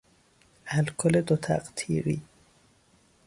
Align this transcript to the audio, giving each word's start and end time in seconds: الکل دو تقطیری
الکل 0.77 1.21
دو 1.21 1.35
تقطیری 1.35 2.21